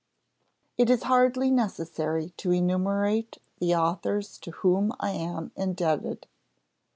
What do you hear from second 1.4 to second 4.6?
necessary to enumerate the authors to